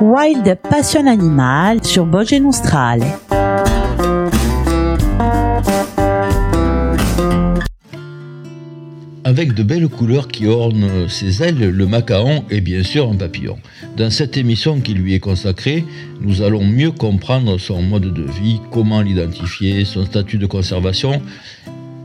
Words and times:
Wild 0.00 0.58
Passion 0.68 1.06
Animal 1.06 1.84
sur 1.84 2.04
Voce 2.06 2.32
Nostrale. 2.32 3.04
Avec 9.24 9.54
de 9.54 9.62
belles 9.62 9.88
couleurs 9.88 10.28
qui 10.28 10.46
ornent 10.46 11.08
ses 11.08 11.42
ailes, 11.42 11.70
le 11.70 11.86
macaon 11.86 12.44
est 12.50 12.60
bien 12.60 12.82
sûr 12.82 13.08
un 13.08 13.14
papillon. 13.14 13.58
Dans 13.96 14.10
cette 14.10 14.36
émission 14.36 14.80
qui 14.80 14.92
lui 14.94 15.14
est 15.14 15.20
consacrée, 15.20 15.84
nous 16.20 16.42
allons 16.42 16.64
mieux 16.64 16.90
comprendre 16.90 17.56
son 17.58 17.80
mode 17.80 18.12
de 18.12 18.22
vie, 18.22 18.60
comment 18.72 19.02
l'identifier, 19.02 19.84
son 19.84 20.04
statut 20.04 20.38
de 20.38 20.46
conservation. 20.46 21.22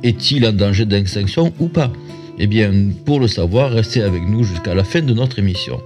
Est-il 0.04 0.46
en 0.46 0.54
danger 0.54 0.86
d'extinction 0.86 1.52
ou 1.60 1.68
pas? 1.68 1.92
Eh 2.38 2.48
bien, 2.48 2.72
pour 3.06 3.20
le 3.20 3.28
savoir, 3.28 3.72
restez 3.72 4.02
avec 4.02 4.28
nous 4.28 4.44
jusqu'à 4.44 4.76
la 4.76 4.84
fin 4.84 5.02
de 5.02 5.14
notre 5.14 5.40
émission. 5.40 5.80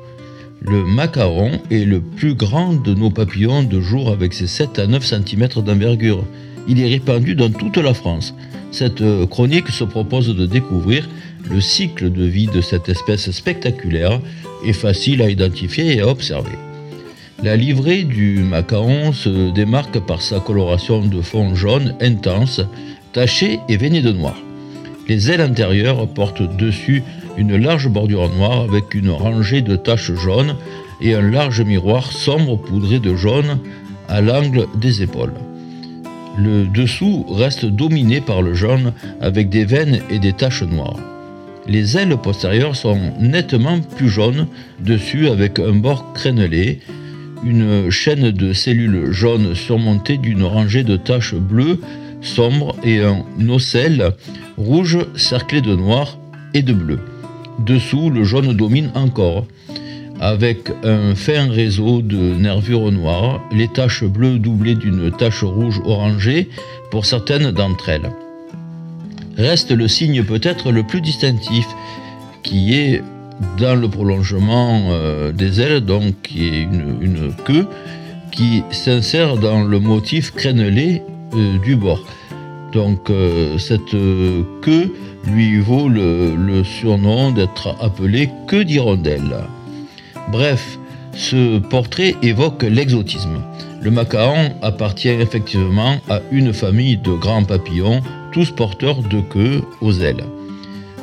Le 0.61 0.83
macaron 0.83 1.51
est 1.71 1.85
le 1.85 2.01
plus 2.01 2.33
grand 2.33 2.73
de 2.73 2.93
nos 2.93 3.09
papillons 3.09 3.63
de 3.63 3.79
jour 3.79 4.09
avec 4.09 4.33
ses 4.33 4.47
7 4.47 4.79
à 4.79 4.87
9 4.87 5.05
cm 5.05 5.47
d'envergure. 5.63 6.23
Il 6.67 6.81
est 6.81 6.87
répandu 6.87 7.35
dans 7.35 7.49
toute 7.49 7.77
la 7.77 7.93
France. 7.93 8.33
Cette 8.71 9.03
chronique 9.29 9.69
se 9.69 9.83
propose 9.83 10.35
de 10.35 10.45
découvrir 10.45 11.07
le 11.49 11.61
cycle 11.61 12.11
de 12.11 12.25
vie 12.25 12.47
de 12.47 12.61
cette 12.61 12.89
espèce 12.89 13.31
spectaculaire 13.31 14.19
est 14.65 14.73
facile 14.73 15.21
à 15.21 15.29
identifier 15.29 15.95
et 15.95 16.01
à 16.01 16.07
observer. 16.07 16.57
La 17.41 17.55
livrée 17.55 18.03
du 18.03 18.39
macaron 18.43 19.13
se 19.13 19.51
démarque 19.51 19.99
par 19.99 20.21
sa 20.21 20.39
coloration 20.39 21.05
de 21.05 21.21
fond 21.21 21.55
jaune 21.55 21.95
intense, 22.01 22.61
tachée 23.13 23.59
et 23.69 23.77
veinée 23.77 24.01
de 24.01 24.11
noir. 24.11 24.35
Les 25.09 25.31
ailes 25.31 25.41
antérieures 25.41 26.07
portent 26.07 26.55
dessus 26.55 27.01
une 27.35 27.57
large 27.57 27.89
bordure 27.89 28.29
noire 28.29 28.61
avec 28.61 28.93
une 28.93 29.09
rangée 29.09 29.63
de 29.63 29.75
taches 29.75 30.13
jaunes 30.13 30.55
et 31.01 31.15
un 31.15 31.21
large 31.21 31.61
miroir 31.61 32.11
sombre 32.11 32.57
poudré 32.57 32.99
de 32.99 33.15
jaune 33.15 33.57
à 34.07 34.21
l'angle 34.21 34.67
des 34.79 35.01
épaules. 35.01 35.33
Le 36.37 36.67
dessous 36.67 37.25
reste 37.27 37.65
dominé 37.65 38.21
par 38.21 38.43
le 38.43 38.53
jaune 38.53 38.93
avec 39.19 39.49
des 39.49 39.65
veines 39.65 39.99
et 40.11 40.19
des 40.19 40.33
taches 40.33 40.61
noires. 40.61 40.99
Les 41.67 41.97
ailes 41.97 42.15
postérieures 42.15 42.75
sont 42.75 42.99
nettement 43.19 43.79
plus 43.79 44.09
jaunes 44.09 44.45
dessus 44.79 45.27
avec 45.27 45.57
un 45.57 45.73
bord 45.73 46.13
crénelé, 46.13 46.81
une 47.43 47.89
chaîne 47.89 48.29
de 48.29 48.53
cellules 48.53 49.11
jaunes 49.11 49.55
surmontée 49.55 50.17
d'une 50.17 50.43
rangée 50.43 50.83
de 50.83 50.97
taches 50.97 51.33
bleues 51.33 51.79
sombres 52.21 52.75
et 52.83 53.01
un 53.01 53.23
ocelle 53.49 54.13
rouge 54.57 54.99
cerclé 55.15 55.61
de 55.61 55.75
noir 55.75 56.17
et 56.53 56.61
de 56.61 56.73
bleu. 56.73 56.99
Dessous, 57.59 58.09
le 58.09 58.23
jaune 58.23 58.53
domine 58.53 58.91
encore. 58.95 59.45
Avec 60.21 60.69
un 60.83 61.15
fin 61.15 61.49
réseau 61.49 62.01
de 62.01 62.17
nervures 62.17 62.91
noires, 62.91 63.41
les 63.53 63.69
taches 63.69 64.03
bleues 64.03 64.37
doublées 64.37 64.75
d'une 64.75 65.11
tache 65.11 65.43
rouge 65.43 65.81
orangée 65.85 66.49
pour 66.91 67.05
certaines 67.05 67.51
d'entre 67.51 67.87
elles 67.87 68.09
reste 69.39 69.71
le 69.71 69.87
signe 69.87 70.23
peut-être 70.23 70.71
le 70.71 70.83
plus 70.83 71.01
distinctif, 71.01 71.65
qui 72.43 72.73
est 72.73 73.01
dans 73.57 73.75
le 73.75 73.87
prolongement 73.87 74.89
euh, 74.89 75.31
des 75.31 75.61
ailes, 75.61 75.81
donc 75.81 76.21
qui 76.23 76.47
est 76.47 76.63
une, 76.63 77.33
queue 77.45 77.67
qui 78.31 78.63
s'insère 78.71 79.37
dans 79.37 79.63
le 79.63 79.79
motif 79.79 80.31
crénelé 80.31 81.01
du 81.31 81.75
bord. 81.75 82.01
Donc 82.71 83.09
euh, 83.09 83.57
cette 83.57 83.95
queue 84.61 84.93
lui 85.25 85.59
vaut 85.59 85.89
le, 85.89 86.35
le 86.35 86.63
surnom 86.63 87.31
d'être 87.31 87.75
appelée 87.81 88.29
queue 88.47 88.63
d'hirondelle. 88.63 89.37
Bref, 90.31 90.77
ce 91.13 91.59
portrait 91.59 92.15
évoque 92.21 92.63
l'exotisme. 92.63 93.41
Le 93.81 93.91
macaon 93.91 94.53
appartient 94.61 95.09
effectivement 95.09 95.97
à 96.09 96.19
une 96.31 96.53
famille 96.53 96.97
de 96.97 97.11
grands 97.11 97.43
papillons 97.43 98.01
tous 98.31 98.51
porteurs 98.51 99.01
de 99.01 99.21
queues 99.21 99.63
aux 99.81 99.93
ailes, 99.99 100.23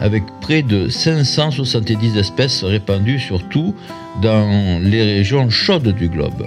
avec 0.00 0.22
près 0.40 0.62
de 0.62 0.88
570 0.88 2.16
espèces 2.16 2.64
répandues 2.64 3.18
surtout 3.18 3.74
dans 4.22 4.80
les 4.82 5.02
régions 5.02 5.50
chaudes 5.50 5.88
du 5.88 6.08
globe. 6.08 6.46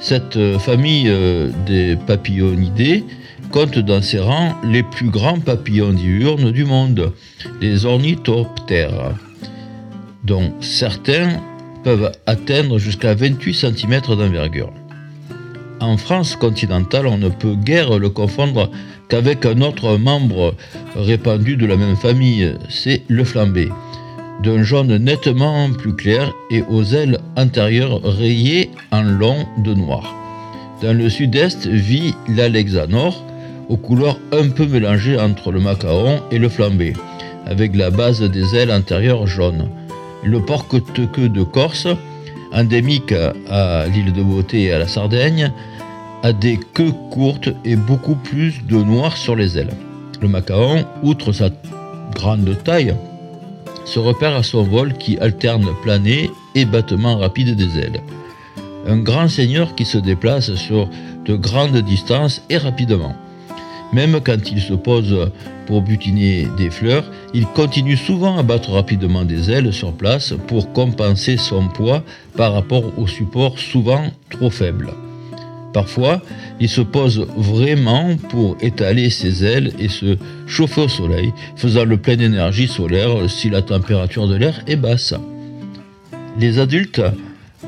Cette 0.00 0.38
famille 0.58 1.08
euh, 1.08 1.50
des 1.66 1.96
papillonidés 1.96 3.04
compte 3.50 3.78
dans 3.78 4.00
ses 4.00 4.20
rangs 4.20 4.54
les 4.64 4.82
plus 4.84 5.10
grands 5.10 5.40
papillons 5.40 5.92
diurnes 5.92 6.52
du 6.52 6.64
monde, 6.64 7.12
les 7.60 7.84
ornithoptères, 7.84 9.14
dont 10.22 10.52
certains 10.60 11.40
peuvent 11.82 12.12
atteindre 12.26 12.78
jusqu'à 12.78 13.14
28 13.14 13.54
cm 13.54 14.00
d'envergure. 14.08 14.72
En 15.80 15.96
France 15.96 16.36
continentale, 16.36 17.06
on 17.06 17.18
ne 17.18 17.28
peut 17.28 17.54
guère 17.54 17.98
le 17.98 18.10
confondre 18.10 18.70
qu'avec 19.08 19.46
un 19.46 19.60
autre 19.62 19.96
membre 19.96 20.54
répandu 20.96 21.56
de 21.56 21.66
la 21.66 21.76
même 21.76 21.96
famille, 21.96 22.54
c'est 22.68 23.02
le 23.08 23.24
flambé, 23.24 23.68
d'un 24.42 24.62
jaune 24.62 24.96
nettement 24.96 25.70
plus 25.72 25.94
clair 25.94 26.32
et 26.50 26.62
aux 26.68 26.84
ailes 26.84 27.18
antérieures 27.36 28.00
rayées 28.02 28.67
en 28.90 29.02
long 29.02 29.46
de 29.58 29.74
noir. 29.74 30.14
Dans 30.82 30.96
le 30.96 31.08
sud-est 31.08 31.66
vit 31.66 32.14
l'alexanor, 32.28 33.22
aux 33.68 33.76
couleurs 33.76 34.18
un 34.32 34.48
peu 34.48 34.66
mélangées 34.66 35.18
entre 35.18 35.50
le 35.50 35.60
macaron 35.60 36.20
et 36.30 36.38
le 36.38 36.48
flambé, 36.48 36.94
avec 37.46 37.74
la 37.74 37.90
base 37.90 38.22
des 38.22 38.54
ailes 38.54 38.70
antérieures 38.70 39.26
jaunes. 39.26 39.68
Le 40.24 40.40
porc-queue 40.40 41.28
de 41.28 41.42
Corse, 41.42 41.88
endémique 42.52 43.14
à 43.50 43.86
l'île 43.86 44.12
de 44.12 44.22
Beauté 44.22 44.64
et 44.64 44.72
à 44.72 44.78
la 44.78 44.88
Sardaigne, 44.88 45.52
a 46.22 46.32
des 46.32 46.58
queues 46.74 46.94
courtes 47.10 47.50
et 47.64 47.76
beaucoup 47.76 48.16
plus 48.16 48.64
de 48.66 48.76
noir 48.76 49.16
sur 49.16 49.36
les 49.36 49.58
ailes. 49.58 49.74
Le 50.20 50.28
macaon, 50.28 50.84
outre 51.02 51.32
sa 51.32 51.50
grande 52.14 52.56
taille, 52.64 52.94
se 53.84 53.98
repère 53.98 54.34
à 54.34 54.42
son 54.42 54.64
vol 54.64 54.94
qui 54.94 55.18
alterne 55.18 55.68
plané 55.82 56.30
et 56.54 56.64
battement 56.64 57.16
rapide 57.16 57.54
des 57.54 57.78
ailes. 57.78 58.00
Un 58.88 58.96
grand 58.96 59.28
seigneur 59.28 59.74
qui 59.74 59.84
se 59.84 59.98
déplace 59.98 60.54
sur 60.54 60.88
de 61.26 61.36
grandes 61.36 61.76
distances 61.76 62.42
et 62.48 62.56
rapidement. 62.56 63.14
Même 63.92 64.18
quand 64.24 64.50
il 64.50 64.62
se 64.62 64.72
pose 64.72 65.30
pour 65.66 65.82
butiner 65.82 66.48
des 66.56 66.70
fleurs, 66.70 67.04
il 67.34 67.44
continue 67.46 67.98
souvent 67.98 68.38
à 68.38 68.42
battre 68.42 68.70
rapidement 68.70 69.26
des 69.26 69.50
ailes 69.50 69.74
sur 69.74 69.92
place 69.92 70.32
pour 70.46 70.72
compenser 70.72 71.36
son 71.36 71.68
poids 71.68 72.02
par 72.34 72.54
rapport 72.54 72.98
au 72.98 73.06
support 73.06 73.58
souvent 73.58 74.04
trop 74.30 74.48
faible. 74.48 74.94
Parfois, 75.74 76.22
il 76.58 76.70
se 76.70 76.80
pose 76.80 77.26
vraiment 77.36 78.16
pour 78.30 78.56
étaler 78.62 79.10
ses 79.10 79.44
ailes 79.44 79.74
et 79.78 79.88
se 79.88 80.16
chauffer 80.46 80.80
au 80.80 80.88
soleil, 80.88 81.34
faisant 81.56 81.84
le 81.84 81.98
plein 81.98 82.16
d'énergie 82.16 82.68
solaire 82.68 83.28
si 83.28 83.50
la 83.50 83.60
température 83.60 84.26
de 84.28 84.34
l'air 84.34 84.62
est 84.66 84.76
basse. 84.76 85.12
Les 86.38 86.58
adultes 86.58 87.02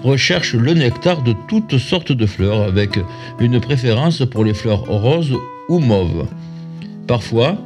recherchent 0.02 0.54
le 0.54 0.74
nectar 0.74 1.22
de 1.22 1.34
toutes 1.48 1.78
sortes 1.78 2.12
de 2.12 2.26
fleurs 2.26 2.62
avec 2.62 2.98
une 3.38 3.60
préférence 3.60 4.22
pour 4.30 4.44
les 4.44 4.54
fleurs 4.54 4.84
roses 4.84 5.36
ou 5.68 5.78
mauves. 5.78 6.26
Parfois, 7.06 7.56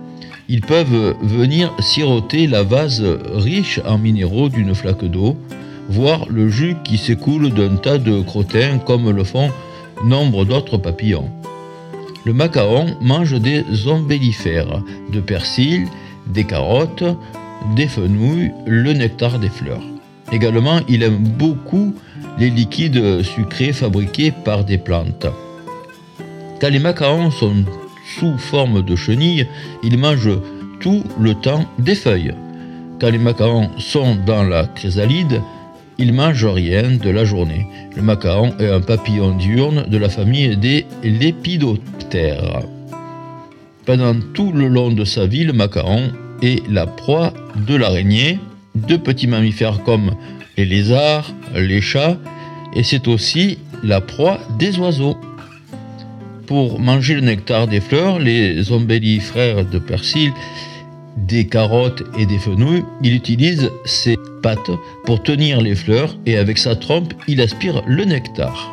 ils 0.48 0.60
peuvent 0.60 1.14
venir 1.22 1.72
siroter 1.80 2.46
la 2.46 2.62
vase 2.62 3.04
riche 3.32 3.80
en 3.86 3.98
minéraux 3.98 4.48
d'une 4.48 4.74
flaque 4.74 5.04
d'eau, 5.04 5.36
voire 5.88 6.26
le 6.28 6.48
jus 6.48 6.76
qui 6.84 6.98
s'écoule 6.98 7.50
d'un 7.50 7.76
tas 7.76 7.98
de 7.98 8.20
crottins 8.20 8.78
comme 8.78 9.10
le 9.10 9.24
font 9.24 9.50
nombre 10.04 10.44
d'autres 10.44 10.78
papillons. 10.78 11.30
Le 12.24 12.32
macaron 12.32 12.86
mange 13.00 13.38
des 13.40 13.64
ombellifères, 13.86 14.82
de 15.12 15.20
persil, 15.20 15.86
des 16.26 16.44
carottes, 16.44 17.04
des 17.76 17.86
fenouilles, 17.86 18.50
le 18.66 18.92
nectar 18.92 19.38
des 19.38 19.48
fleurs. 19.48 19.82
Également, 20.32 20.80
il 20.88 21.02
aime 21.02 21.18
beaucoup 21.18 21.94
les 22.38 22.50
liquides 22.50 23.22
sucrés 23.22 23.72
fabriqués 23.72 24.32
par 24.44 24.64
des 24.64 24.78
plantes. 24.78 25.26
Quand 26.60 26.70
les 26.70 26.78
macarons 26.78 27.30
sont 27.30 27.64
sous 28.18 28.36
forme 28.38 28.82
de 28.82 28.96
chenilles, 28.96 29.46
il 29.82 29.98
mange 29.98 30.30
tout 30.80 31.04
le 31.18 31.34
temps 31.34 31.64
des 31.78 31.94
feuilles. 31.94 32.34
Quand 33.00 33.10
les 33.10 33.18
macarons 33.18 33.70
sont 33.78 34.16
dans 34.26 34.44
la 34.44 34.66
chrysalide, 34.66 35.40
il 35.98 36.12
mange 36.12 36.44
rien 36.44 36.82
de 36.96 37.10
la 37.10 37.24
journée. 37.24 37.66
Le 37.96 38.02
macaron 38.02 38.54
est 38.58 38.68
un 38.68 38.80
papillon 38.80 39.36
diurne 39.36 39.84
de 39.88 39.96
la 39.96 40.08
famille 40.08 40.56
des 40.56 40.86
lépidoptères. 41.02 42.62
Pendant 43.84 44.14
tout 44.32 44.52
le 44.52 44.68
long 44.68 44.90
de 44.90 45.04
sa 45.04 45.26
vie, 45.26 45.44
le 45.44 45.52
macaron 45.52 46.12
est 46.42 46.66
la 46.68 46.86
proie 46.86 47.32
de 47.56 47.76
l'araignée, 47.76 48.38
de 48.74 48.96
petits 48.96 49.26
mammifères 49.26 49.82
comme 49.84 50.12
les 50.56 50.64
lézards, 50.64 51.32
les 51.54 51.80
chats, 51.80 52.16
et 52.74 52.82
c'est 52.82 53.08
aussi 53.08 53.58
la 53.82 54.00
proie 54.00 54.40
des 54.58 54.78
oiseaux. 54.78 55.16
Pour 56.46 56.78
manger 56.78 57.14
le 57.14 57.20
nectar 57.22 57.66
des 57.66 57.80
fleurs, 57.80 58.18
les 58.18 58.70
ombellifères 58.70 59.64
de 59.64 59.78
persil 59.78 60.32
des 61.16 61.46
carottes 61.46 62.02
et 62.18 62.26
des 62.26 62.38
fenouils, 62.38 62.84
il 63.02 63.14
utilise 63.14 63.70
ses 63.84 64.16
pattes 64.42 64.70
pour 65.04 65.22
tenir 65.22 65.60
les 65.60 65.74
fleurs 65.74 66.16
et 66.26 66.36
avec 66.36 66.58
sa 66.58 66.76
trompe, 66.76 67.14
il 67.28 67.40
aspire 67.40 67.82
le 67.86 68.04
nectar. 68.04 68.70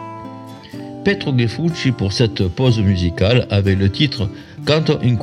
Petro 1.05 1.37
Gefucci 1.37 1.91
pour 1.91 2.13
cette 2.13 2.47
pause 2.47 2.79
musicale 2.79 3.47
avait 3.49 3.75
le 3.75 3.89
titre 3.89 4.29
Canto 4.65 4.99
in 5.03 5.15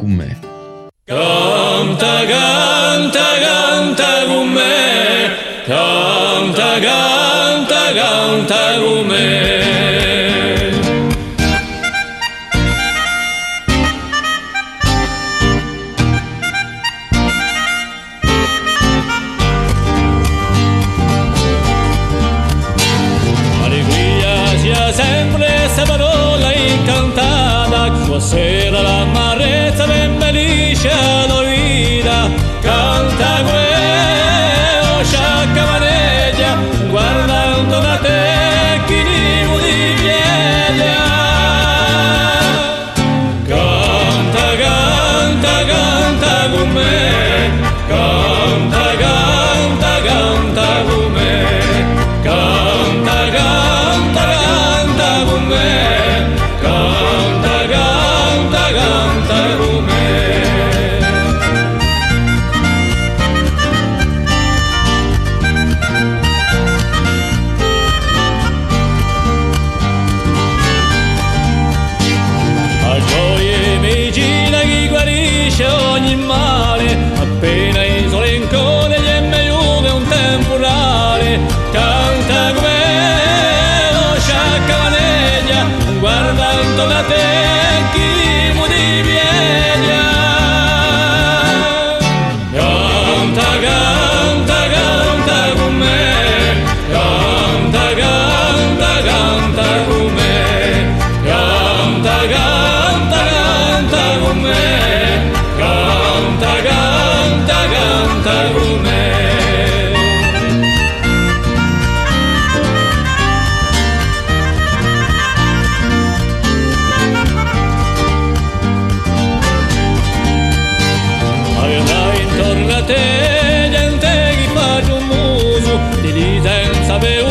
saber 127.00 127.27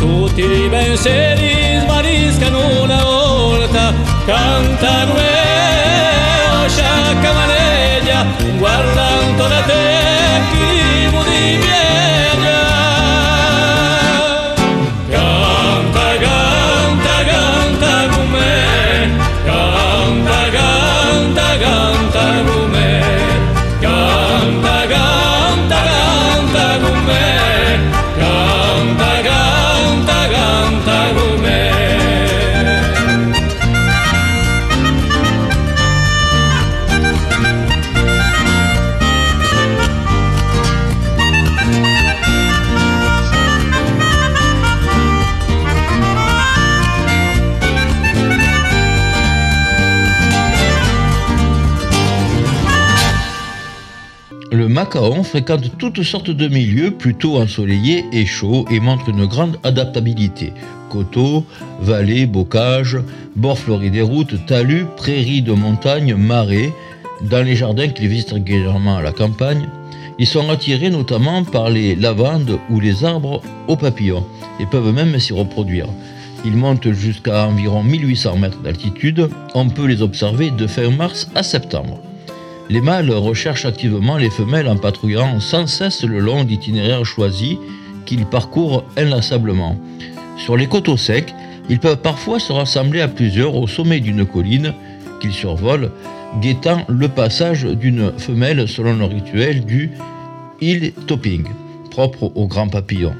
tutti 0.00 0.40
i 0.40 0.68
pensieri 0.70 1.78
svaniscano 1.80 2.82
una 2.82 3.02
volta. 3.04 3.92
Canta 4.24 5.06
come 5.06 6.68
sciacca 6.68 7.32
maneglia 7.32 8.26
guardando 8.56 9.46
da 9.46 9.60
te 9.62 9.89
macaon 54.80 55.22
fréquente 55.24 55.76
toutes 55.76 56.02
sortes 56.02 56.30
de 56.30 56.48
milieux 56.48 56.90
plutôt 56.90 57.36
ensoleillés 57.36 58.06
et 58.14 58.24
chauds 58.24 58.64
et 58.70 58.80
montre 58.80 59.10
une 59.10 59.26
grande 59.26 59.58
adaptabilité. 59.62 60.54
Coteaux, 60.88 61.44
vallées, 61.82 62.24
bocages, 62.24 62.98
bords 63.36 63.58
fleuris 63.58 63.90
des 63.90 64.00
routes, 64.00 64.46
talus, 64.46 64.86
prairies 64.96 65.42
de 65.42 65.52
montagne, 65.52 66.14
marais, 66.14 66.72
dans 67.30 67.44
les 67.44 67.56
jardins 67.56 67.88
qu'ils 67.88 68.08
visitent 68.08 68.32
régulièrement 68.32 68.96
à 68.96 69.02
la 69.02 69.12
campagne. 69.12 69.68
Ils 70.18 70.26
sont 70.26 70.48
attirés 70.48 70.88
notamment 70.88 71.44
par 71.44 71.68
les 71.68 71.94
lavandes 71.94 72.58
ou 72.70 72.80
les 72.80 73.04
arbres 73.04 73.42
aux 73.68 73.76
papillons 73.76 74.24
et 74.60 74.64
peuvent 74.64 74.94
même 74.94 75.18
s'y 75.18 75.34
reproduire. 75.34 75.88
Ils 76.46 76.56
montent 76.56 76.90
jusqu'à 76.92 77.46
environ 77.46 77.82
1800 77.82 78.38
mètres 78.38 78.62
d'altitude. 78.62 79.28
On 79.54 79.68
peut 79.68 79.86
les 79.86 80.00
observer 80.00 80.50
de 80.50 80.66
fin 80.66 80.88
mars 80.88 81.28
à 81.34 81.42
septembre. 81.42 82.00
Les 82.70 82.80
mâles 82.80 83.10
recherchent 83.10 83.64
activement 83.64 84.16
les 84.16 84.30
femelles 84.30 84.68
en 84.68 84.76
patrouillant 84.76 85.40
sans 85.40 85.66
cesse 85.66 86.04
le 86.04 86.20
long 86.20 86.44
d'itinéraires 86.44 87.04
choisis 87.04 87.56
qu'ils 88.06 88.26
parcourent 88.26 88.84
inlassablement. 88.96 89.76
Sur 90.38 90.56
les 90.56 90.68
coteaux 90.68 90.96
secs, 90.96 91.34
ils 91.68 91.80
peuvent 91.80 92.00
parfois 92.00 92.38
se 92.38 92.52
rassembler 92.52 93.00
à 93.00 93.08
plusieurs 93.08 93.56
au 93.56 93.66
sommet 93.66 93.98
d'une 93.98 94.24
colline 94.24 94.72
qu'ils 95.18 95.32
survolent, 95.32 95.90
guettant 96.40 96.84
le 96.88 97.08
passage 97.08 97.64
d'une 97.64 98.12
femelle 98.18 98.68
selon 98.68 98.94
le 98.94 99.04
rituel 99.04 99.64
du 99.64 99.90
hill 100.60 100.92
topping, 101.08 101.46
propre 101.90 102.30
aux 102.36 102.46
grands 102.46 102.68
papillons. 102.68 103.16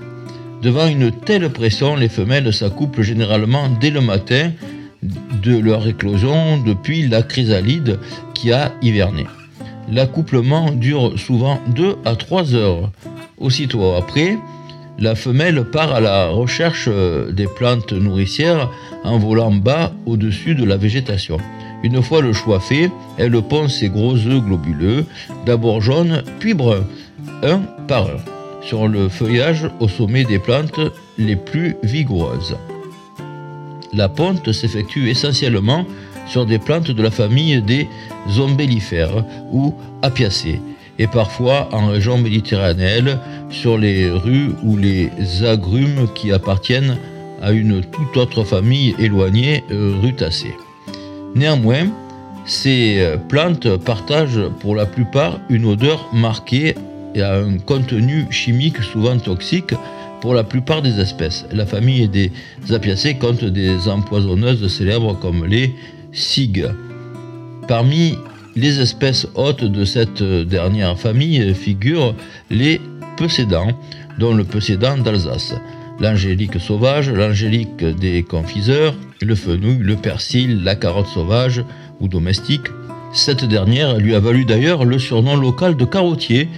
Devant 0.62 0.86
une 0.86 1.10
telle 1.10 1.50
pression, 1.50 1.96
les 1.96 2.08
femelles 2.08 2.52
s'accouplent 2.52 3.02
généralement 3.02 3.68
dès 3.80 3.90
le 3.90 4.00
matin 4.00 4.52
de 5.42 5.58
leur 5.58 5.88
éclosion 5.88 6.58
depuis 6.58 7.08
la 7.08 7.24
chrysalide 7.24 7.98
qui 8.32 8.52
a 8.52 8.70
hiverné. 8.80 9.26
L'accouplement 9.90 10.70
dure 10.70 11.18
souvent 11.18 11.60
2 11.74 11.96
à 12.04 12.14
3 12.14 12.54
heures. 12.54 12.90
Aussitôt 13.38 13.94
après, 13.94 14.38
la 14.98 15.14
femelle 15.14 15.64
part 15.64 15.92
à 15.94 16.00
la 16.00 16.28
recherche 16.28 16.88
des 16.88 17.46
plantes 17.46 17.92
nourricières 17.92 18.70
en 19.02 19.18
volant 19.18 19.50
bas 19.50 19.92
au-dessus 20.06 20.54
de 20.54 20.64
la 20.64 20.76
végétation. 20.76 21.38
Une 21.82 22.02
fois 22.02 22.20
le 22.20 22.32
choix 22.32 22.60
fait, 22.60 22.90
elle 23.16 23.40
pond 23.42 23.68
ses 23.68 23.88
gros 23.88 24.14
œufs 24.14 24.44
globuleux, 24.44 25.06
d'abord 25.46 25.80
jaunes, 25.80 26.22
puis 26.38 26.52
bruns, 26.52 26.84
un 27.42 27.60
par 27.88 28.04
un, 28.04 28.20
sur 28.62 28.86
le 28.86 29.08
feuillage 29.08 29.66
au 29.80 29.88
sommet 29.88 30.24
des 30.24 30.38
plantes 30.38 30.80
les 31.16 31.36
plus 31.36 31.76
vigoureuses. 31.82 32.56
La 33.92 34.08
ponte 34.08 34.52
s'effectue 34.52 35.08
essentiellement 35.08 35.86
sur 36.30 36.46
des 36.46 36.58
plantes 36.58 36.90
de 36.90 37.02
la 37.02 37.10
famille 37.10 37.60
des 37.60 37.88
ombellifères 38.38 39.24
ou 39.52 39.74
apiacées, 40.02 40.60
et 40.98 41.06
parfois 41.06 41.68
en 41.72 41.88
région 41.88 42.18
méditerranéenne 42.18 43.18
sur 43.50 43.76
les 43.76 44.08
rues 44.08 44.52
ou 44.62 44.76
les 44.76 45.10
agrumes 45.44 46.08
qui 46.14 46.32
appartiennent 46.32 46.96
à 47.42 47.52
une 47.52 47.82
toute 47.82 48.16
autre 48.16 48.44
famille 48.44 48.94
éloignée, 48.98 49.64
euh, 49.70 49.94
rutacée. 50.00 50.54
Néanmoins, 51.34 51.88
ces 52.44 53.00
euh, 53.00 53.16
plantes 53.16 53.76
partagent 53.78 54.48
pour 54.60 54.76
la 54.76 54.86
plupart 54.86 55.40
une 55.48 55.64
odeur 55.64 56.08
marquée 56.12 56.74
et 57.14 57.22
un 57.22 57.58
contenu 57.58 58.26
chimique 58.30 58.82
souvent 58.82 59.18
toxique 59.18 59.74
pour 60.20 60.34
la 60.34 60.44
plupart 60.44 60.82
des 60.82 61.00
espèces. 61.00 61.46
La 61.50 61.66
famille 61.66 62.06
des 62.08 62.30
apiacées 62.70 63.14
compte 63.14 63.42
des 63.42 63.88
empoisonneuses 63.88 64.66
célèbres 64.68 65.18
comme 65.18 65.46
les 65.46 65.74
cigues. 66.12 66.68
Parmi 67.68 68.16
les 68.56 68.80
espèces 68.80 69.26
hôtes 69.34 69.64
de 69.64 69.84
cette 69.84 70.22
dernière 70.22 70.98
famille 70.98 71.54
figurent 71.54 72.14
les 72.50 72.80
Peucédans, 73.16 73.68
dont 74.18 74.34
le 74.34 74.44
Peucédan 74.44 74.98
d'Alsace, 74.98 75.54
l'angélique 76.00 76.58
sauvage, 76.58 77.10
l'angélique 77.10 77.84
des 77.84 78.22
confiseurs, 78.22 78.94
le 79.20 79.34
fenouil, 79.34 79.78
le 79.78 79.96
persil, 79.96 80.64
la 80.64 80.74
carotte 80.74 81.06
sauvage 81.06 81.62
ou 82.00 82.08
domestique. 82.08 82.68
Cette 83.12 83.44
dernière 83.44 83.98
lui 83.98 84.14
a 84.14 84.20
valu 84.20 84.44
d'ailleurs 84.44 84.84
le 84.84 84.98
surnom 84.98 85.36
local 85.36 85.76
de 85.76 85.84
carottier, 85.84 86.48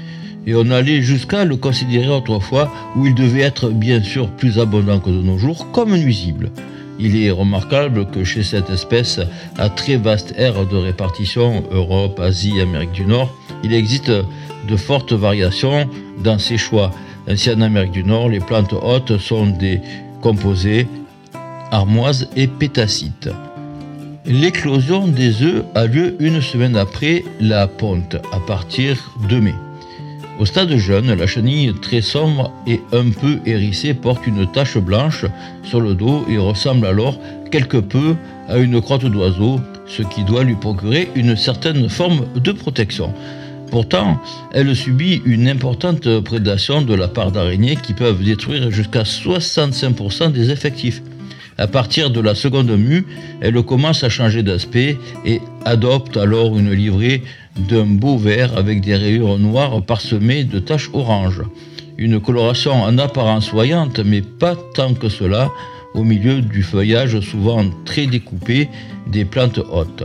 et 0.47 0.55
on 0.55 0.71
allait 0.71 1.03
jusqu'à 1.03 1.45
le 1.45 1.57
considérer 1.57 2.09
autrefois 2.09 2.73
où 2.97 3.07
il 3.07 3.15
devait 3.15 3.43
être 3.43 3.71
bien 3.71 4.03
sûr 4.03 4.29
plus 4.29 4.59
abondant 4.59 4.99
que 4.99 5.11
de 5.11 5.23
nos 5.23 5.39
jours 5.39 5.71
comme 5.73 5.97
nuisible. 5.97 6.51
Il 6.99 7.17
est 7.21 7.31
remarquable 7.31 8.07
que 8.11 8.25
chez 8.25 8.43
cette 8.43 8.71
espèce 8.71 9.21
à 9.59 9.69
très 9.69 9.97
vaste 9.97 10.35
aire 10.37 10.67
de 10.67 10.77
répartition, 10.77 11.65
Europe, 11.71 12.21
Asie, 12.21 12.61
Amérique 12.61 12.93
du 12.93 13.05
Nord, 13.05 13.35
il 13.65 13.73
existe 13.73 14.11
de 14.11 14.77
fortes 14.77 15.13
variations 15.13 15.89
dans 16.23 16.39
ses 16.39 16.59
choix. 16.59 16.91
Ainsi 17.27 17.51
en 17.51 17.61
Amérique 17.61 17.93
du 17.93 18.05
Nord, 18.05 18.29
les 18.29 18.41
plantes 18.41 18.73
hautes 18.73 19.19
sont 19.19 19.47
des 19.47 19.81
composés 20.21 20.87
armoises 21.71 22.29
et 22.37 22.47
pétacites. 22.47 23.31
L'éclosion 24.25 25.09
des 25.09 25.43
œufs 25.43 25.65
a 25.75 25.87
lieu 25.87 26.15
une 26.21 26.41
semaine 26.41 26.77
après 26.77 27.25
la 27.41 27.67
ponte, 27.67 28.17
à 28.33 28.39
partir 28.39 29.17
de 29.29 29.41
mai. 29.41 29.55
Au 30.43 30.45
stade 30.45 30.77
jeune, 30.77 31.15
la 31.15 31.29
chenille 31.29 31.73
très 31.81 32.01
sombre 32.01 32.53
et 32.67 32.81
un 32.91 33.11
peu 33.11 33.39
hérissée 33.47 33.95
porte 33.95 34.27
une 34.27 34.51
tache 34.51 34.77
blanche 34.77 35.25
sur 35.63 35.81
le 35.81 35.95
dos 35.95 36.27
et 36.29 36.37
ressemble 36.37 36.85
alors 36.85 37.17
quelque 37.53 37.77
peu 37.77 38.17
à 38.49 38.59
une 38.59 38.81
crotte 38.81 39.05
d'oiseau, 39.05 39.61
ce 39.87 40.03
qui 40.03 40.25
doit 40.25 40.43
lui 40.43 40.57
procurer 40.57 41.09
une 41.15 41.37
certaine 41.37 41.89
forme 41.89 42.27
de 42.35 42.51
protection. 42.51 43.15
Pourtant, 43.71 44.21
elle 44.53 44.75
subit 44.75 45.23
une 45.25 45.47
importante 45.47 46.19
prédation 46.23 46.83
de 46.83 46.95
la 46.95 47.07
part 47.07 47.31
d'araignées 47.31 47.77
qui 47.77 47.93
peuvent 47.93 48.25
détruire 48.25 48.73
jusqu'à 48.73 49.05
65% 49.05 50.33
des 50.33 50.51
effectifs. 50.51 51.03
À 51.57 51.69
partir 51.69 52.11
de 52.11 52.21
la 52.21 52.35
seconde 52.35 52.77
mue, 52.77 53.07
elle 53.41 53.63
commence 53.63 54.03
à 54.03 54.09
changer 54.09 54.43
d'aspect 54.43 54.99
et 55.25 55.41
adopte 55.65 56.17
alors 56.17 56.59
une 56.59 56.73
livrée 56.73 57.23
d'un 57.57 57.85
beau 57.85 58.17
vert 58.17 58.57
avec 58.57 58.81
des 58.81 58.97
rayures 58.97 59.39
noires 59.39 59.83
parsemées 59.83 60.45
de 60.45 60.59
taches 60.59 60.91
oranges. 60.93 61.43
Une 61.99 62.21
coloration 62.21 62.73
en 62.73 62.99
apparence 62.99 63.51
voyante, 63.51 64.01
mais 64.01 64.23
pas 64.23 64.57
tant 64.75 64.95
que 64.95 65.09
cela, 65.09 65.51
au 65.95 66.05
milieu 66.05 66.41
du 66.41 66.63
feuillage 66.63 67.21
souvent 67.21 67.65
très 67.85 68.07
découpé 68.07 68.69
des 69.07 69.25
plantes 69.25 69.61
hautes. 69.71 70.05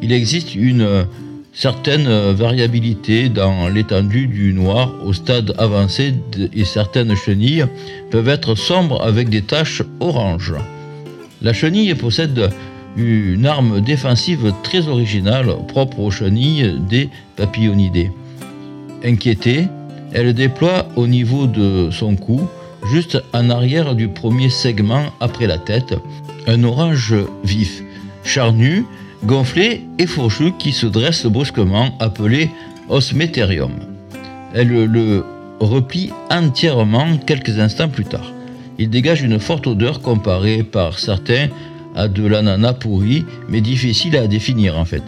Il 0.00 0.12
existe 0.12 0.54
une 0.54 1.06
certaine 1.52 2.08
variabilité 2.32 3.28
dans 3.28 3.68
l'étendue 3.68 4.26
du 4.26 4.54
noir 4.54 4.94
au 5.04 5.12
stade 5.12 5.54
avancé 5.58 6.14
et 6.54 6.64
certaines 6.64 7.14
chenilles 7.16 7.66
peuvent 8.10 8.28
être 8.28 8.54
sombres 8.54 9.02
avec 9.02 9.28
des 9.28 9.42
taches 9.42 9.82
oranges. 10.00 10.54
La 11.42 11.52
chenille 11.52 11.94
possède 11.94 12.50
une 12.96 13.46
arme 13.46 13.80
défensive 13.80 14.52
très 14.62 14.88
originale 14.88 15.54
propre 15.68 16.00
aux 16.00 16.10
chenilles 16.10 16.74
des 16.88 17.08
papillonidés. 17.36 18.10
Inquiétée, 19.04 19.68
elle 20.12 20.32
déploie 20.32 20.86
au 20.96 21.06
niveau 21.06 21.46
de 21.46 21.90
son 21.90 22.16
cou, 22.16 22.40
juste 22.90 23.22
en 23.32 23.50
arrière 23.50 23.94
du 23.94 24.08
premier 24.08 24.48
segment 24.48 25.04
après 25.20 25.46
la 25.46 25.58
tête, 25.58 25.94
un 26.46 26.64
orange 26.64 27.14
vif, 27.44 27.82
charnu, 28.24 28.84
gonflé 29.24 29.82
et 29.98 30.06
fourchu 30.06 30.52
qui 30.58 30.72
se 30.72 30.86
dresse 30.86 31.26
brusquement, 31.26 31.90
appelé 32.00 32.50
osméterium. 32.88 33.72
Elle 34.54 34.84
le 34.84 35.24
replie 35.60 36.10
entièrement 36.30 37.18
quelques 37.26 37.58
instants 37.58 37.88
plus 37.88 38.04
tard. 38.04 38.32
Il 38.78 38.90
dégage 38.90 39.22
une 39.22 39.40
forte 39.40 39.66
odeur 39.66 40.00
comparée 40.00 40.62
par 40.62 40.98
certains 40.98 41.48
à 41.98 42.08
de 42.08 42.24
l'ananas 42.24 42.74
pourri, 42.74 43.24
mais 43.48 43.60
difficile 43.60 44.16
à 44.16 44.28
définir 44.28 44.78
en 44.78 44.84
fait, 44.84 45.02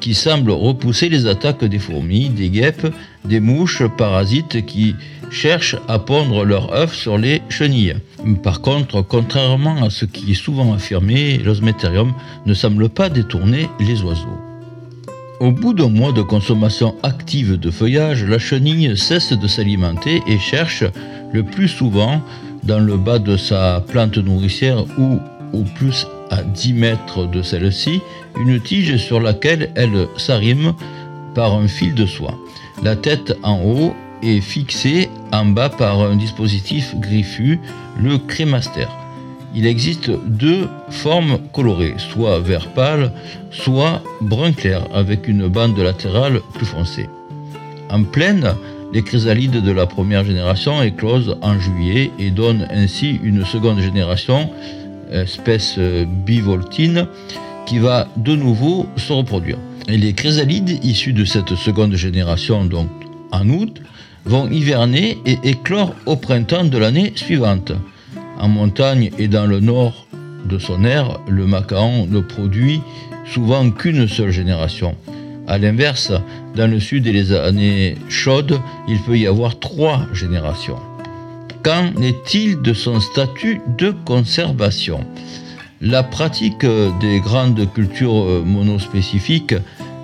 qui 0.00 0.14
semble 0.14 0.50
repousser 0.50 1.08
les 1.08 1.26
attaques 1.26 1.64
des 1.64 1.78
fourmis, 1.78 2.28
des 2.28 2.50
guêpes, 2.50 2.92
des 3.24 3.40
mouches 3.40 3.84
parasites 3.96 4.66
qui 4.66 4.96
cherchent 5.30 5.76
à 5.88 5.98
pondre 5.98 6.44
leurs 6.44 6.72
œufs 6.74 6.92
sur 6.92 7.16
les 7.16 7.40
chenilles. 7.48 7.96
Par 8.42 8.60
contre, 8.60 9.00
contrairement 9.00 9.82
à 9.82 9.90
ce 9.90 10.04
qui 10.04 10.32
est 10.32 10.34
souvent 10.34 10.74
affirmé, 10.74 11.38
l'osméterium 11.38 12.12
ne 12.46 12.54
semble 12.54 12.88
pas 12.88 13.08
détourner 13.08 13.68
les 13.80 14.02
oiseaux. 14.02 14.40
Au 15.40 15.52
bout 15.52 15.72
d'un 15.72 15.88
mois 15.88 16.12
de 16.12 16.22
consommation 16.22 16.94
active 17.02 17.58
de 17.58 17.70
feuillage, 17.70 18.24
la 18.24 18.38
chenille 18.38 18.96
cesse 18.96 19.32
de 19.32 19.46
s'alimenter 19.46 20.22
et 20.26 20.38
cherche 20.38 20.84
le 21.32 21.42
plus 21.42 21.68
souvent 21.68 22.22
dans 22.62 22.78
le 22.80 22.96
bas 22.96 23.18
de 23.18 23.36
sa 23.36 23.84
plante 23.86 24.16
nourricière 24.18 24.84
ou 24.98 25.20
au 25.52 25.62
plus 25.62 26.06
à 26.30 26.42
10 26.42 26.72
mètres 26.74 27.26
de 27.26 27.42
celle-ci, 27.42 28.00
une 28.38 28.60
tige 28.60 28.96
sur 28.96 29.20
laquelle 29.20 29.70
elle 29.74 30.08
s'arrime 30.16 30.74
par 31.34 31.54
un 31.54 31.68
fil 31.68 31.94
de 31.94 32.06
soie. 32.06 32.38
La 32.82 32.96
tête 32.96 33.36
en 33.42 33.60
haut 33.60 33.94
est 34.22 34.40
fixée 34.40 35.08
en 35.32 35.46
bas 35.46 35.68
par 35.68 36.00
un 36.00 36.16
dispositif 36.16 36.94
griffu, 36.98 37.60
le 38.00 38.18
crémaster. 38.18 38.88
Il 39.54 39.66
existe 39.66 40.10
deux 40.26 40.68
formes 40.90 41.38
colorées, 41.52 41.94
soit 41.98 42.40
vert 42.40 42.68
pâle, 42.70 43.12
soit 43.52 44.02
brun 44.20 44.52
clair, 44.52 44.88
avec 44.92 45.28
une 45.28 45.46
bande 45.46 45.78
latérale 45.78 46.40
plus 46.54 46.66
foncée. 46.66 47.08
En 47.88 48.02
pleine, 48.02 48.54
les 48.92 49.02
chrysalides 49.02 49.62
de 49.62 49.72
la 49.72 49.86
première 49.86 50.24
génération 50.24 50.82
éclosent 50.82 51.36
en 51.40 51.58
juillet 51.58 52.10
et 52.18 52.30
donnent 52.30 52.66
ainsi 52.70 53.20
une 53.22 53.44
seconde 53.44 53.80
génération, 53.80 54.50
espèce 55.14 55.78
bivoltine, 55.78 57.06
qui 57.66 57.78
va 57.78 58.08
de 58.16 58.36
nouveau 58.36 58.86
se 58.96 59.12
reproduire. 59.12 59.58
Et 59.88 59.96
les 59.96 60.12
chrysalides 60.12 60.84
issus 60.84 61.12
de 61.12 61.24
cette 61.24 61.54
seconde 61.54 61.94
génération, 61.94 62.64
donc 62.64 62.88
en 63.32 63.48
août, 63.48 63.80
vont 64.24 64.50
hiverner 64.50 65.18
et 65.26 65.38
éclore 65.44 65.94
au 66.06 66.16
printemps 66.16 66.64
de 66.64 66.78
l'année 66.78 67.12
suivante. 67.16 67.72
En 68.38 68.48
montagne 68.48 69.10
et 69.18 69.28
dans 69.28 69.46
le 69.46 69.60
nord 69.60 70.06
de 70.46 70.58
son 70.58 70.84
aire, 70.84 71.20
le 71.28 71.46
macaon 71.46 72.06
ne 72.06 72.20
produit 72.20 72.80
souvent 73.26 73.70
qu'une 73.70 74.08
seule 74.08 74.30
génération. 74.30 74.96
A 75.46 75.58
l'inverse, 75.58 76.12
dans 76.56 76.70
le 76.70 76.80
sud 76.80 77.06
et 77.06 77.12
les 77.12 77.32
années 77.32 77.96
chaudes, 78.08 78.58
il 78.88 78.98
peut 79.00 79.18
y 79.18 79.26
avoir 79.26 79.58
trois 79.58 80.06
générations. 80.12 80.78
Qu'en 81.64 81.94
est-il 82.02 82.60
de 82.60 82.74
son 82.74 83.00
statut 83.00 83.62
de 83.78 83.90
conservation? 84.04 85.00
La 85.80 86.02
pratique 86.02 86.66
des 87.00 87.20
grandes 87.20 87.72
cultures 87.72 88.44
monospécifiques, 88.44 89.54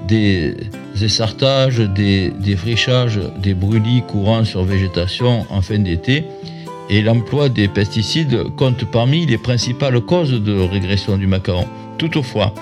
des 0.08 0.54
essartages, 1.02 1.80
des 1.80 2.30
défrichages, 2.30 3.20
des 3.42 3.52
brûlis 3.52 4.02
courants 4.08 4.46
sur 4.46 4.64
végétation 4.64 5.44
en 5.50 5.60
fin 5.60 5.78
d'été 5.78 6.24
et 6.88 7.02
l'emploi 7.02 7.50
des 7.50 7.68
pesticides 7.68 8.44
comptent 8.56 8.90
parmi 8.90 9.26
les 9.26 9.36
principales 9.36 10.00
causes 10.00 10.42
de 10.42 10.58
régression 10.62 11.18
du 11.18 11.26
macaron. 11.26 11.66
Toutefois, 11.98 12.54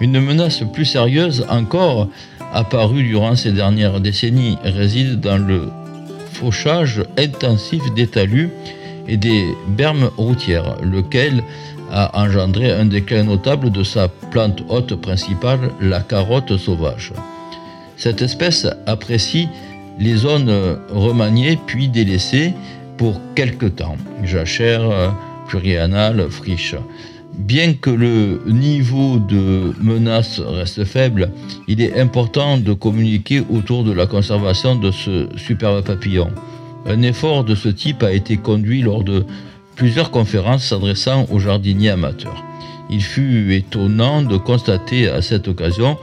une 0.00 0.20
menace 0.20 0.64
plus 0.72 0.86
sérieuse 0.86 1.46
encore 1.48 2.08
apparue 2.52 3.04
durant 3.04 3.36
ces 3.36 3.52
dernières 3.52 4.00
décennies 4.00 4.58
réside 4.64 5.20
dans 5.20 5.38
le 5.38 5.68
fauchage 6.32 7.02
intensif 7.18 7.82
des 7.94 8.06
talus 8.06 8.50
et 9.08 9.16
des 9.16 9.44
bermes 9.68 10.10
routières, 10.16 10.76
lequel 10.82 11.42
a 11.90 12.22
engendré 12.22 12.70
un 12.70 12.84
déclin 12.84 13.24
notable 13.24 13.70
de 13.70 13.82
sa 13.82 14.08
plante 14.08 14.62
hôte 14.68 14.94
principale, 14.94 15.70
la 15.80 16.00
carotte 16.00 16.56
sauvage. 16.56 17.12
Cette 17.96 18.22
espèce 18.22 18.66
apprécie 18.86 19.48
les 19.98 20.14
zones 20.14 20.78
remaniées 20.90 21.58
puis 21.66 21.88
délaissées 21.88 22.54
pour 22.96 23.20
quelque 23.34 23.66
temps, 23.66 23.96
jachère, 24.24 25.14
plurianale, 25.48 26.28
friche. 26.30 26.76
Bien 27.34 27.74
que 27.74 27.90
le 27.90 28.40
niveau 28.46 29.18
de 29.18 29.72
menace 29.80 30.40
reste 30.40 30.84
faible, 30.84 31.30
il 31.68 31.80
est 31.80 31.98
important 31.98 32.58
de 32.58 32.72
communiquer 32.72 33.42
autour 33.50 33.84
de 33.84 33.92
la 33.92 34.06
conservation 34.06 34.76
de 34.76 34.90
ce 34.90 35.28
superbe 35.36 35.82
papillon. 35.84 36.28
Un 36.86 37.02
effort 37.02 37.44
de 37.44 37.54
ce 37.54 37.68
type 37.68 38.02
a 38.02 38.12
été 38.12 38.36
conduit 38.36 38.82
lors 38.82 39.04
de 39.04 39.24
plusieurs 39.76 40.10
conférences 40.10 40.64
s'adressant 40.64 41.26
aux 41.30 41.38
jardiniers 41.38 41.90
amateurs. 41.90 42.44
Il 42.90 43.02
fut 43.02 43.54
étonnant 43.54 44.22
de 44.22 44.36
constater 44.36 45.08
à 45.08 45.22
cette 45.22 45.48
occasion 45.48 45.96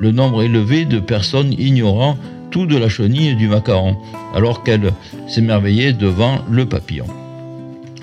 le 0.00 0.12
nombre 0.12 0.42
élevé 0.42 0.84
de 0.84 1.00
personnes 1.00 1.52
ignorant 1.52 2.18
tout 2.50 2.66
de 2.66 2.76
la 2.76 2.88
chenille 2.88 3.30
et 3.30 3.34
du 3.34 3.48
macaron, 3.48 3.96
alors 4.34 4.62
qu'elles 4.62 4.92
s'émerveillaient 5.26 5.92
devant 5.92 6.38
le 6.50 6.66
papillon. 6.66 7.06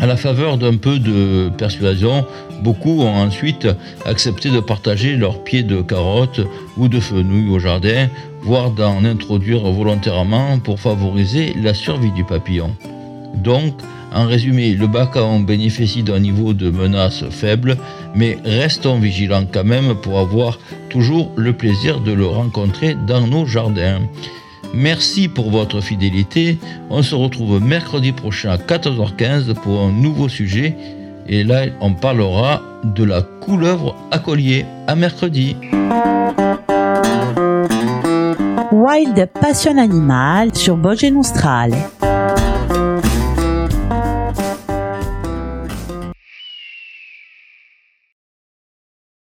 À 0.02 0.08
la 0.08 0.18
faveur 0.18 0.58
d'un 0.58 0.78
peu 0.78 0.98
de 0.98 1.52
persuasion, 1.56 2.26
beaucoup 2.64 3.04
ont 3.04 3.14
ensuite 3.14 3.68
accepté 4.04 4.50
de 4.50 4.60
partager 4.60 5.16
leurs 5.16 5.44
pieds 5.44 5.62
de 5.62 5.84
carottes 5.84 6.42
ou 6.76 6.88
de 6.88 7.00
fenouil 7.00 7.48
au 7.50 7.60
jardin, 7.60 8.10
voire 8.42 8.72
d'en 8.72 9.06
introduire 9.06 9.62
volontairement 9.62 10.58
pour 10.58 10.80
favoriser 10.80 11.54
la 11.62 11.76
survie 11.76 12.10
du 12.14 12.24
papillon. 12.24 12.76
Donc, 13.36 13.76
en 14.12 14.26
résumé, 14.26 14.74
le 14.74 14.88
Bacaon 14.88 15.42
bénéficie 15.42 16.02
d'un 16.02 16.20
niveau 16.20 16.54
de 16.54 16.72
menace 16.72 17.24
faible, 17.30 17.78
mais 18.16 18.40
restons 18.44 18.98
vigilants 18.98 19.46
quand 19.54 19.64
même 19.64 19.94
pour 19.94 20.18
avoir 20.18 20.58
toujours 20.90 21.32
le 21.36 21.54
plaisir 21.54 22.00
de 22.00 22.12
le 22.12 22.26
rencontrer 22.26 22.98
dans 23.06 23.28
nos 23.28 23.46
jardins. 23.46 24.02
Merci 24.74 25.28
pour 25.28 25.52
votre 25.52 25.82
fidélité. 25.82 26.58
On 26.90 27.04
se 27.04 27.16
retrouve 27.16 27.62
mercredi 27.62 28.12
prochain 28.12 28.52
à 28.52 28.58
14h15 28.58 29.54
pour 29.56 29.82
un 29.82 29.92
nouveau 29.92 30.30
sujet. 30.30 30.76
Et 31.28 31.44
là, 31.44 31.66
on 31.82 31.94
parlera 31.94 32.62
de 32.84 33.04
la 33.04 33.22
couleuvre 33.22 33.96
à 34.12 34.20
collier. 34.20 34.66
À 34.88 34.96
mercredi. 34.96 35.56
Wild 38.72 39.30
Passion 39.40 39.78
Animal 39.78 40.56
sur. 40.56 40.78